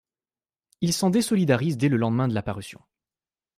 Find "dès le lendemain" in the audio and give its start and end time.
1.77-2.27